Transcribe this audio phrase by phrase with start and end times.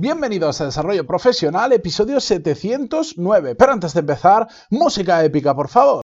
[0.00, 3.54] Bienvenidos a Desarrollo Profesional, episodio 709.
[3.54, 6.00] Pero antes de empezar, música épica, por favor.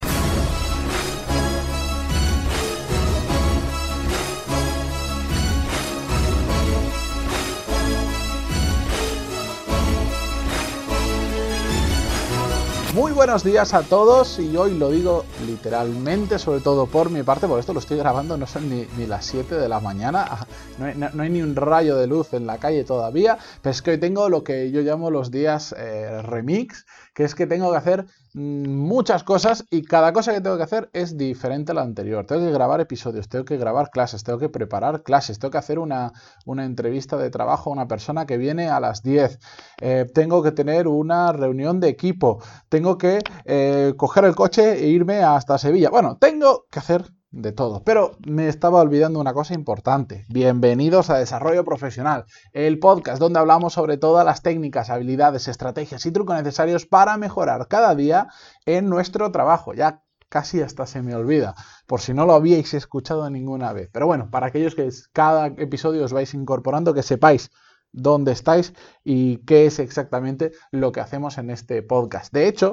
[12.97, 17.47] Muy buenos días a todos y hoy lo digo literalmente, sobre todo por mi parte,
[17.47, 20.47] porque esto lo estoy grabando, no son ni, las 7 de la mañana,
[20.79, 23.99] no hay, ni un rayo de luz en la calle todavía, pero es que hoy
[23.99, 26.87] tengo lo que yo llamo los días eh, remix,
[27.17, 30.65] que es que tengo que hacer mm, muchas cosas y cada cosa que tengo que
[30.65, 32.27] hacer es diferente a la anterior.
[32.27, 35.79] Tengo que grabar episodios, tengo que grabar clases, tengo que preparar clases, tengo que hacer
[35.79, 36.13] una,
[36.47, 39.39] entrevista de trabajo a una persona que viene a las 10,
[39.81, 44.89] eh, tengo que tener una reunión de equipo, tengo que eh, coger el coche e
[44.89, 45.89] irme hasta Sevilla.
[45.89, 47.83] Bueno, tengo que hacer de todo.
[47.85, 50.25] Pero me estaba olvidando una cosa importante.
[50.29, 56.13] Bienvenidos a Desarrollo Profesional, el podcast donde hablamos sobre todas las técnicas, habilidades, estrategias y
[56.13, 58.29] trucos necesarios para mejorar cada día
[58.65, 59.75] en nuestro trabajo.
[59.75, 61.55] Ya casi hasta se me olvida,
[61.87, 63.91] por si no lo habíais escuchado ninguna vez.
[63.93, 67.51] Pero bueno, para aquellos que cada episodio os vais incorporando, que sepáis
[67.93, 68.75] dónde estáis
[69.05, 72.33] y qué es exactamente lo que hacemos en este podcast.
[72.33, 72.73] De hecho,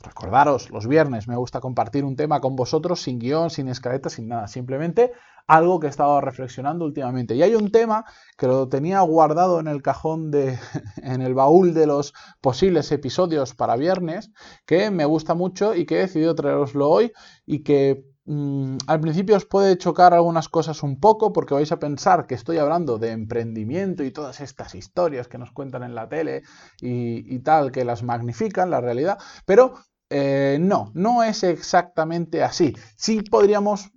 [0.00, 4.28] Recordaros, los viernes me gusta compartir un tema con vosotros sin guion, sin escaleta, sin
[4.28, 5.12] nada, simplemente
[5.48, 7.34] algo que he estado reflexionando últimamente.
[7.34, 8.04] Y hay un tema
[8.36, 10.56] que lo tenía guardado en el cajón de,
[11.02, 14.30] en el baúl de los posibles episodios para viernes,
[14.66, 17.12] que me gusta mucho y que he decidido traeroslo hoy
[17.46, 21.80] y que mm, al principio os puede chocar algunas cosas un poco porque vais a
[21.80, 26.10] pensar que estoy hablando de emprendimiento y todas estas historias que nos cuentan en la
[26.10, 26.42] tele
[26.80, 29.74] y, y tal, que las magnifican, la realidad, pero
[30.10, 32.74] eh, no, no es exactamente así.
[32.96, 33.90] Sí podríamos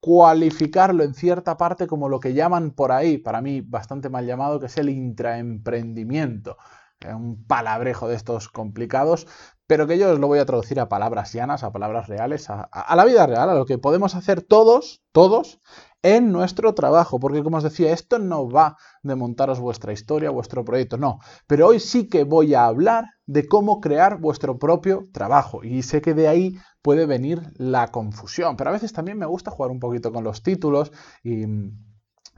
[0.00, 4.60] cualificarlo en cierta parte como lo que llaman por ahí, para mí bastante mal llamado,
[4.60, 6.56] que es el intraemprendimiento.
[7.04, 9.26] Un palabrejo de estos complicados,
[9.66, 12.96] pero que yo os lo voy a traducir a palabras llanas, a palabras reales, a
[12.96, 15.60] la vida real, a lo que podemos hacer todos, todos,
[16.06, 20.64] en nuestro trabajo, porque como os decía, esto no va de montaros vuestra historia, vuestro
[20.64, 21.18] proyecto, no,
[21.48, 26.00] pero hoy sí que voy a hablar de cómo crear vuestro propio trabajo y sé
[26.00, 29.80] que de ahí puede venir la confusión, pero a veces también me gusta jugar un
[29.80, 30.92] poquito con los títulos
[31.24, 31.44] y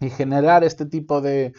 [0.00, 1.52] y generar este tipo de,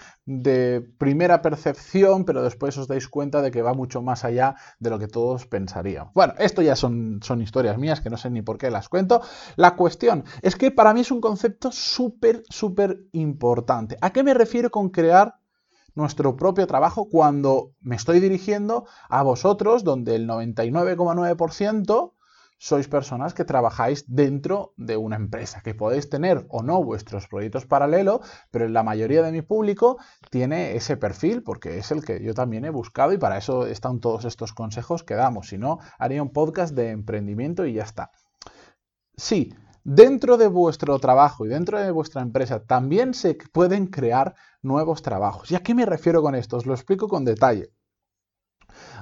[0.97, 4.99] primera percepción, pero después os dais cuenta de que va mucho más allá de lo
[4.99, 6.11] que todos pensarían.
[6.13, 9.21] Bueno, esto ya son, son historias mías que no sé ni por qué las cuento.
[9.55, 13.97] La cuestión es que para mí es un concepto súper, súper importante.
[14.01, 15.35] ¿A qué me refiero con crear
[15.95, 22.13] nuestro propio trabajo cuando me estoy dirigiendo a vosotros, donde el 99,9%
[22.59, 27.65] sois personas que trabajáis dentro de una empresa, que podéis tener o no vuestros proyectos
[27.65, 28.19] paralelos,
[28.51, 29.97] pero la mayoría de mi público
[30.29, 34.01] tiene ese perfil porque es el que yo también he buscado y para eso están
[34.01, 35.47] todos estos consejos que damos.
[35.47, 38.11] Si no, haría un podcast de emprendimiento y ya está.
[39.15, 39.53] Sí,
[39.85, 45.49] dentro de vuestro trabajo y dentro de vuestra empresa también se pueden crear nuevos trabajos.
[45.49, 46.57] ¿Y a qué me refiero con esto?
[46.57, 47.71] Os lo explico con detalle.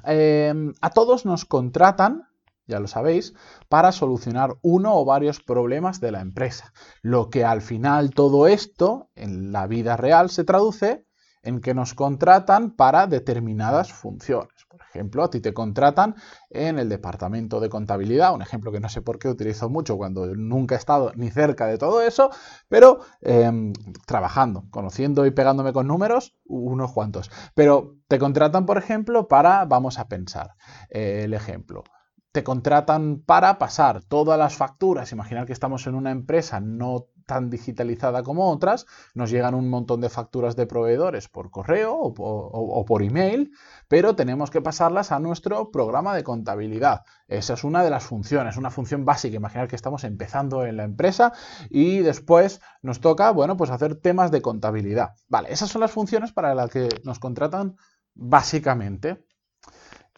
[0.04, 2.28] Em, a todos nos contratan
[2.68, 3.34] ya lo sabéis,
[3.70, 6.74] para solucionar uno o varios problemas de la empresa.
[7.02, 11.08] Lo que al final todo esto, en la vida real, se traduce
[11.44, 14.66] en que nos contratan para determinadas funciones.
[14.70, 16.16] Por ejemplo, a ti te contratan
[16.50, 20.36] en el departamento de contabilidad, un ejemplo que no sé por qué utilizo mucho cuando
[20.36, 22.32] nunca he estado ni cerca de todo eso,
[22.68, 23.72] pero em,
[24.06, 27.32] trabajando, conociendo y pegándome con números, unos cuantos.
[27.56, 30.56] Pero te contratan, por ejemplo, para, vamos a pensar,
[30.90, 31.84] eh, el ejemplo,
[32.32, 35.12] te contratan para pasar todas las facturas.
[35.12, 40.02] Imaginar que estamos en una empresa no tan digitalizada como otras, nos llegan un montón
[40.02, 43.52] de facturas de proveedores por correo o, por email,
[43.88, 47.02] pero tenemos que pasarlas a nuestro programa de contabilidad.
[47.28, 49.36] Esa es una de las funciones, una función básica.
[49.36, 51.34] Imaginar que estamos empezando en la empresa
[51.70, 55.10] y después nos toca, bueno, pues hacer temas de contabilidad.
[55.28, 57.76] Vale, esas son las funciones para las que nos contratan
[58.14, 59.26] básicamente.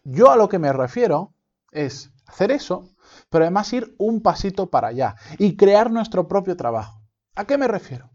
[0.04, 1.34] Yo a lo que me refiero
[1.70, 2.88] es hacer eso,
[3.28, 7.02] pero además ir un pasito para allá y crear nuestro propio trabajo.
[7.36, 8.10] ¿A qué me refiero?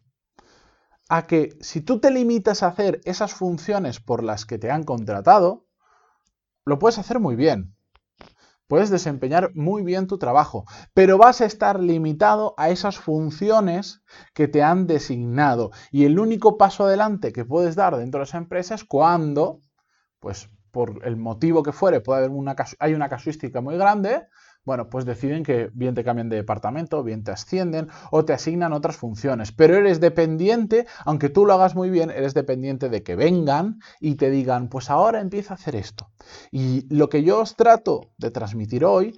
[1.09, 4.83] A que si tú te limitas a hacer esas funciones por las que te han
[4.83, 5.67] contratado,
[6.65, 7.75] lo puedes hacer muy bien.
[8.67, 10.65] Puedes desempeñar muy bien tu trabajo,
[10.95, 14.01] pero vas a estar limitado a esas funciones
[14.33, 15.69] que te han designado.
[15.91, 19.59] Y el único paso adelante que puedes dar dentro de esa empresa es cuando,
[20.19, 24.27] pues por el motivo que fuere, puede haber una, hay una casuística muy grande,
[24.65, 28.73] Bueno, pues deciden que bien te cambian de departamento, bien te ascienden o te asignan
[28.73, 29.53] otras funciones.
[29.53, 34.15] Pero eres dependiente, aunque tú lo hagas muy bien, eres dependiente de que vengan y
[34.15, 36.11] te digan, pues ahora empieza a hacer esto.
[36.51, 39.15] Y lo que yo os trato de transmitir hoy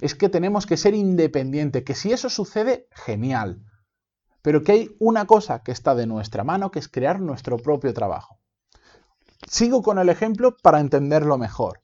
[0.00, 3.62] es que tenemos que ser independientes, que si eso sucede, genial.
[4.42, 7.92] Pero que hay una cosa que está de nuestra mano, que es crear nuestro propio
[7.94, 8.40] trabajo.
[9.50, 11.80] Sigo con el ejemplo para entenderlo mejor.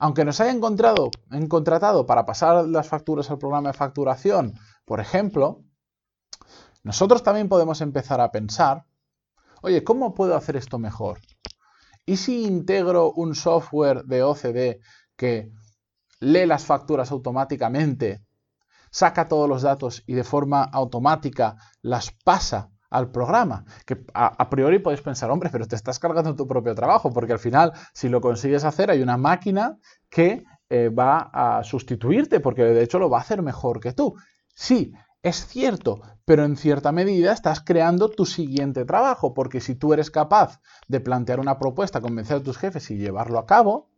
[0.00, 1.10] Aunque nos hayan encontrado,
[1.48, 4.54] contratado para pasar las facturas al programa de facturación,
[4.84, 5.62] por ejemplo,
[6.82, 8.86] nosotros también podemos empezar a pensar,
[9.62, 11.20] oye, ¿cómo puedo hacer esto mejor?
[12.06, 14.80] ¿Y si integro un software de OCD
[15.16, 15.52] que
[16.18, 18.24] lee las facturas automáticamente,
[18.90, 23.64] saca todos los datos y de forma automática las pasa al programa.
[23.86, 27.38] Que a, priori podéis pensar, hombre, pero te estás cargando tu propio trabajo, porque al
[27.38, 29.78] final, si lo consigues hacer, hay una máquina
[30.08, 34.14] que eh, va a sustituirte, porque de hecho lo va a hacer mejor que tú.
[34.54, 34.92] Sí,
[35.22, 40.10] es cierto, pero en cierta medida estás creando tu siguiente trabajo, porque si tú eres
[40.10, 43.90] capaz de plantear una propuesta, convencer a tus jefes y llevarlo a cabo,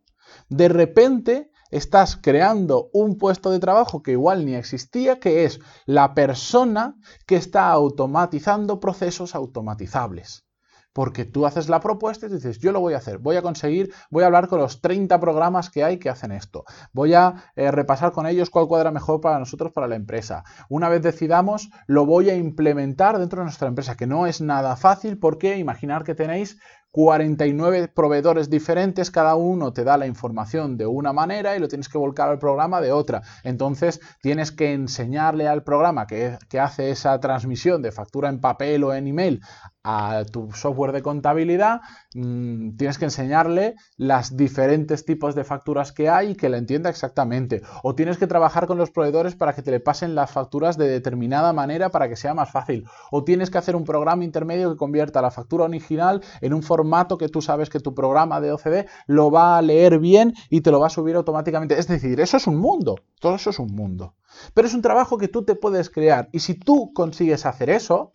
[0.49, 6.13] de repente estás creando un puesto de trabajo que igual ni existía, que es la
[6.13, 10.45] persona que está automatizando procesos automatizables.
[10.93, 13.91] Porque tú haces la propuesta y dices, yo lo voy a hacer, voy a conseguir,
[14.09, 16.63] voy a hablar con los 30 programas que hay que hacen esto,
[16.93, 20.43] voy a eh, repasar con ellos cuál cuadra mejor para nosotros, para la empresa.
[20.69, 24.75] Una vez decidamos, lo voy a implementar dentro de nuestra empresa, que no es nada
[24.75, 26.57] fácil porque imaginar que tenéis
[26.93, 31.89] 49 proveedores diferentes, cada uno te da la información de una manera y lo tienes
[31.89, 33.23] que volcar al programa de otra.
[33.43, 38.83] Entonces tienes que enseñarle al programa que, que hace esa transmisión de factura en papel
[38.83, 39.41] o en email
[39.83, 41.81] a tu software de contabilidad,
[42.15, 46.89] mm, tienes que enseñarle las diferentes tipos de facturas que hay y que la entienda
[46.89, 47.61] exactamente.
[47.83, 50.87] O tienes que trabajar con los proveedores para que te le pasen las facturas de
[50.87, 52.85] determinada manera para que sea más fácil.
[53.11, 57.17] O tienes que hacer un programa intermedio que convierta la factura original en un formato
[57.17, 60.71] que tú sabes que tu programa de OCD lo va a leer bien y te
[60.71, 61.77] lo va a subir automáticamente.
[61.77, 62.95] Es decir, eso es un mundo.
[63.19, 64.15] Todo eso es un mundo.
[64.53, 66.29] Pero es un trabajo que tú te puedes crear.
[66.31, 68.11] Y si tú consigues hacer eso,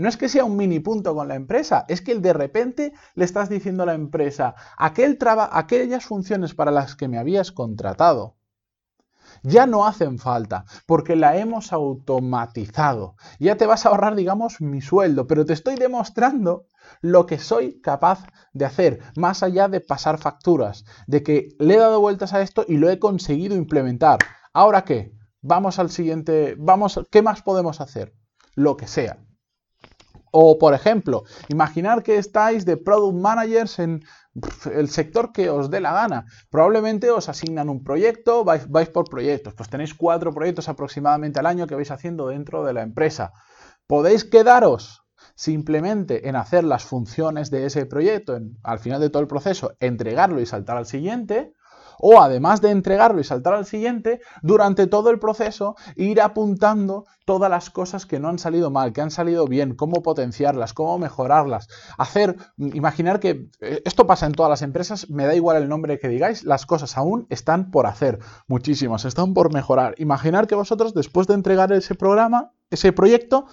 [0.00, 3.24] no es que sea un mini punto con la empresa, es que de repente le
[3.26, 5.18] estás diciendo a la empresa, aquel
[5.52, 8.36] aquellas funciones para las que me habías contratado,
[9.42, 13.16] ya no hacen falta porque la hemos automatizado.
[13.38, 16.64] Ya te vas a ahorrar, digamos, mi sueldo, pero te estoy demostrando
[17.02, 18.24] lo que soy capaz
[18.54, 22.64] de hacer, más allá de pasar facturas, de que le he dado vueltas a esto
[22.66, 24.18] y lo he conseguido implementar.
[24.54, 25.12] ¿Ahora qué?
[25.42, 28.14] Vamos al siguiente, vamos, ¿qué más podemos hacer?
[28.54, 29.18] Lo que sea.
[30.30, 34.04] O, por ejemplo, imaginar que estáis de product managers en
[34.72, 36.26] el sector que os dé la gana.
[36.50, 39.54] Probablemente os asignan un proyecto, vais, vais, por proyectos.
[39.54, 43.32] Pues tenéis cuatro proyectos aproximadamente al año que vais haciendo dentro de la empresa.
[43.86, 45.02] Podéis quedaros
[45.34, 50.40] simplemente en hacer las funciones de ese proyecto, al final de todo el proceso, entregarlo
[50.40, 51.54] y saltar al siguiente
[52.00, 57.50] o además de entregarlo y saltar al siguiente, durante todo el proceso ir apuntando todas
[57.50, 61.68] las cosas que no han salido mal, que han salido bien, cómo potenciarlas, cómo mejorarlas.
[61.96, 65.98] Hacer, imaginar que eh, esto pasa en todas las empresas, me da igual el nombre
[65.98, 68.18] que digáis, las cosas aún están por hacer,
[68.48, 69.94] muchísimas, están por mejorar.
[69.98, 73.46] Imaginar que vosotros después de entregar ese programa, ese proyecto,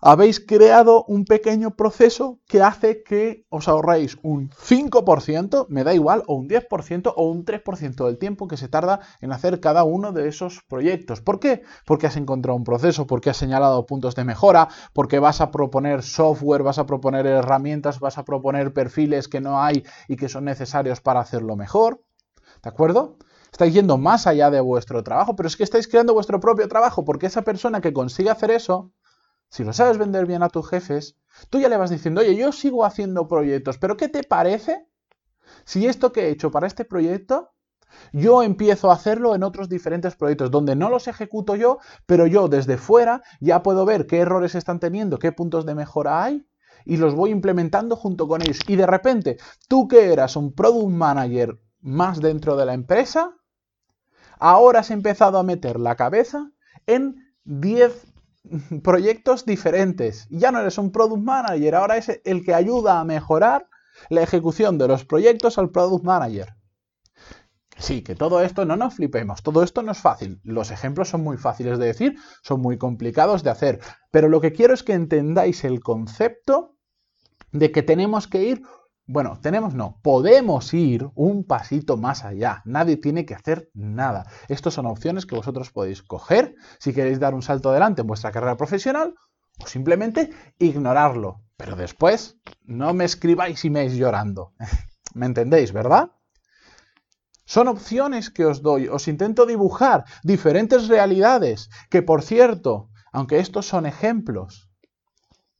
[0.00, 6.22] habéis creado un pequeño proceso que hace que os ahorréis un 5%, me da igual,
[6.26, 10.12] o un 10% o un 3% del tiempo que se tarda en hacer cada uno
[10.12, 11.20] de esos proyectos.
[11.20, 11.62] ¿Por qué?
[11.84, 16.02] Porque has encontrado un proceso, porque has señalado puntos de mejora, porque vas a proponer
[16.02, 20.44] software, vas a proponer herramientas, vas a proponer perfiles que no hay y que son
[20.44, 22.02] necesarios para hacerlo mejor.
[22.62, 23.16] ¿De acuerdo?
[23.50, 27.04] Estáis yendo más allá de vuestro trabajo, pero es que estáis creando vuestro propio trabajo,
[27.04, 28.92] porque esa persona que consigue hacer eso
[29.48, 31.16] si lo sabes vender bien a tus jefes,
[31.50, 34.88] tú ya le vas diciendo, oye, yo sigo haciendo proyectos, pero ¿qué te parece
[35.64, 37.52] si esto que he hecho para este proyecto,
[38.12, 42.48] yo empiezo a hacerlo en otros diferentes proyectos donde no los ejecuto yo, pero yo
[42.48, 46.46] desde fuera ya puedo ver qué errores están teniendo, qué puntos de mejora hay
[46.84, 48.60] y los voy implementando junto con ellos.
[48.66, 49.38] Y de repente,
[49.68, 53.34] tú que eras un product manager más dentro de la empresa,
[54.38, 56.50] ahora has empezado a meter la cabeza
[56.86, 58.06] en 10
[58.82, 60.26] proyectos diferentes.
[60.30, 63.68] Ya no eres un product manager, ahora es el que ayuda a mejorar
[64.08, 66.54] la ejecución de los proyectos al product manager.
[67.78, 70.40] Sí, que todo esto no nos flipemos, todo esto no es fácil.
[70.42, 73.80] Los ejemplos son muy fáciles de decir, son muy complicados de hacer,
[74.10, 76.74] pero lo que quiero es que entendáis el concepto
[77.52, 78.62] de que tenemos que ir
[79.10, 82.60] Bueno, tenemos no, podemos ir un pasito más allá.
[82.66, 84.26] Nadie tiene que hacer nada.
[84.48, 88.32] Estas son opciones que vosotros podéis coger si queréis dar un salto adelante en vuestra
[88.32, 89.14] carrera profesional
[89.64, 91.40] o simplemente ignorarlo.
[91.56, 94.52] Pero después no me escribáis emails llorando.
[95.14, 96.10] ¿Me entendéis, verdad?
[97.46, 98.88] Son opciones que os doy.
[98.88, 104.68] Os intento dibujar diferentes realidades que, por cierto, aunque estos son ejemplos,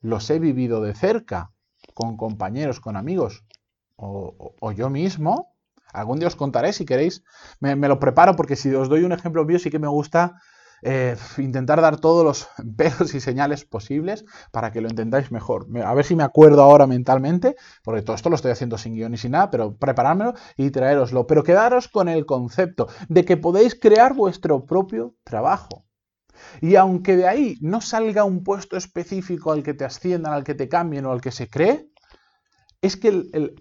[0.03, 1.55] los he vivido de cerca
[1.99, 3.45] con compañeros, con amigos
[3.97, 5.57] o, yo mismo.
[5.93, 7.25] Algún día os contaré si queréis.
[7.59, 10.37] Me, lo preparo porque si os doy un ejemplo mío sí que me gusta
[10.83, 15.67] eh, intentar dar todos los pedos y señales posibles para que lo entendáis mejor.
[15.85, 19.15] A ver si me acuerdo ahora mentalmente, porque todo esto lo estoy haciendo sin guion
[19.15, 21.27] y sin nada, pero preparármelo y traeroslo.
[21.27, 25.89] Pero quedaros con el concepto de que podéis crear vuestro propio trabajo.
[26.61, 30.55] Y aunque de ahí no salga un puesto específico al que te asciendan, al que
[30.55, 31.88] te cambien o al que se cree,
[32.83, 33.57] es que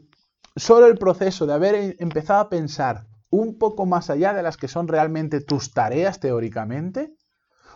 [0.56, 4.68] solo el proceso de haber empezado a pensar un poco más allá de las que
[4.68, 7.14] son realmente tus tareas teóricamente,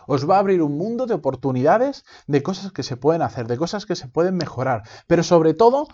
[0.06, 3.56] os va a abrir un mundo de oportunidades, de cosas que se pueden hacer, de
[3.56, 5.86] cosas que se pueden mejorar, pero sobre todo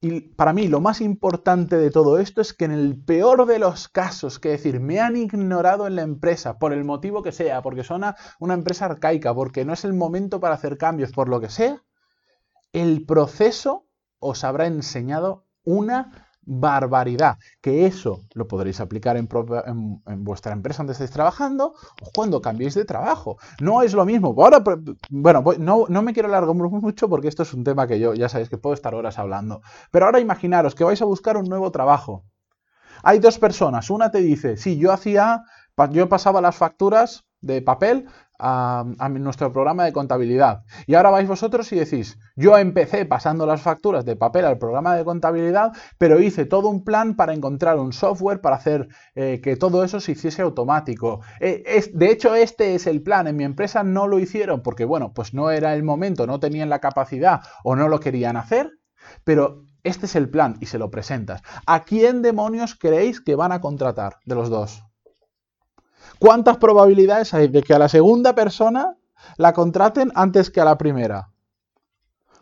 [0.00, 3.58] y para mí lo más importante de todo esto es que en el peor de
[3.58, 7.62] los casos, que decir, me han ignorado en la empresa por el motivo que sea,
[7.62, 8.02] porque son
[8.38, 11.82] una empresa arcaica, porque no es el momento para hacer cambios, por lo que sea,
[12.72, 13.85] el proceso
[14.18, 17.38] os habrá enseñado una barbaridad.
[17.60, 19.28] Que eso lo podréis aplicar en,
[20.24, 23.36] vuestra empresa donde estéis trabajando o cuando cambiéis de trabajo.
[23.60, 24.34] No es lo mismo.
[24.38, 24.62] Ahora,
[25.10, 28.28] bueno, no, no me quiero alargar mucho porque esto es un tema que yo ya
[28.28, 29.60] sabéis que puedo estar horas hablando.
[29.90, 32.24] Pero ahora imaginaros que vais a buscar un nuevo trabajo.
[33.02, 33.90] Hay dos personas.
[33.90, 35.42] Una te dice, sí, yo hacía,
[35.90, 38.06] yo pasaba las facturas de papel
[38.38, 40.64] a, nuestro programa de contabilidad.
[40.86, 44.96] Y ahora vais vosotros y decís, yo empecé pasando las facturas de papel al programa
[44.96, 49.56] de contabilidad, pero hice todo un plan para encontrar un software para hacer eh, que
[49.56, 51.20] todo eso se hiciese automático.
[51.40, 53.26] Eh, de hecho, este es el plan.
[53.26, 56.68] En mi empresa no lo hicieron porque, bueno, pues no era el momento, no tenían
[56.68, 58.70] la capacidad o no lo querían hacer,
[59.24, 61.42] pero este es el plan y se lo presentas.
[61.66, 64.82] ¿A quién demonios creéis que van a contratar de los dos?
[66.18, 68.96] ¿Cuántas probabilidades hay de que a la segunda persona
[69.36, 71.32] la contraten antes que a la primera?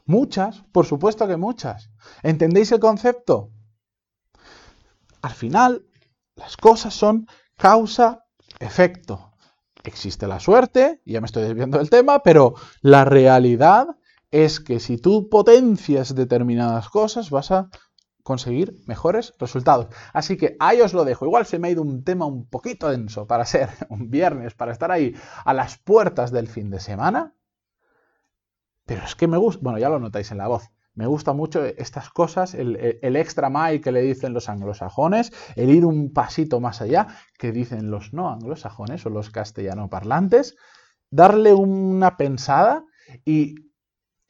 [0.06, 1.90] Muchas, por supuesto que muchas.
[2.22, 3.50] ¿Entendéis el concepto?
[5.22, 5.86] Al final,
[6.36, 9.32] las cosas son causa-efecto.
[9.82, 13.86] Existe la suerte, ya me estoy desviando del tema, pero la realidad
[14.30, 17.68] es que si tú potencias determinadas cosas, vas a
[18.24, 19.88] conseguir mejores resultados.
[20.12, 21.26] Así que ahí os lo dejo.
[21.26, 24.72] Igual se me ha ido un tema un poquito denso para ser un viernes, para
[24.72, 25.14] estar ahí
[25.44, 27.34] a las puertas del fin de semana.
[28.86, 30.70] Pero es que me gusta, bueno, ya lo notáis en la voz.
[30.94, 32.76] Me gusta mucho estas cosas, el,
[33.16, 37.90] extra mile que le dicen los anglosajones, el ir un pasito más allá que dicen
[37.90, 40.56] los no anglosajones o los castellano parlantes,
[41.10, 42.84] darle una pensada
[43.24, 43.56] y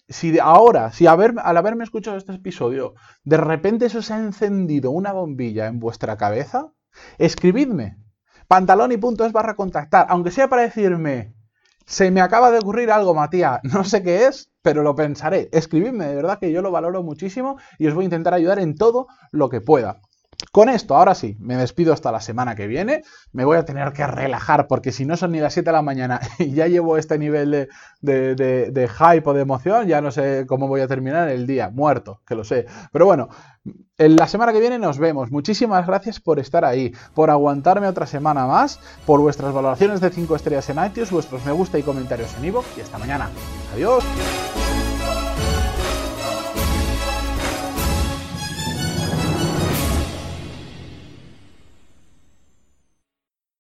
[0.09, 2.95] si ahora, si al haberme escuchado este episodio,
[3.25, 6.73] de repente se os ha encendido una bombilla en vuestra cabeza,
[7.19, 7.99] escribidme.
[8.47, 11.35] Pantalón y punto es barra contactar, aunque sea para decirme,
[11.87, 15.49] se me acaba de ocurrir algo, Matías, no sé qué es, pero lo pensaré.
[15.53, 18.75] Escribidme, de verdad que yo lo valoro muchísimo y os voy a intentar ayudar en
[18.75, 20.01] todo lo que pueda.
[20.53, 23.03] Con esto, ahora sí, me despido hasta la semana que viene.
[23.33, 25.83] Me voy a tener que relajar porque si no son ni las 7 de la
[25.83, 27.69] mañana y ya llevo este nivel
[28.01, 31.71] de, de, hype o de emoción, ya no sé cómo voy a terminar el día.
[31.71, 32.67] Muerto, que lo sé.
[32.93, 33.29] Pero bueno,
[33.99, 35.31] en la semana que viene nos vemos.
[35.31, 40.37] Muchísimas gracias por estar ahí, por aguantarme otra semana más, por vuestras valoraciones de 5
[40.37, 43.31] estrellas en iTunes, vuestros me gusta y comentarios en iVoox y hasta mañana.
[43.75, 44.05] Adiós.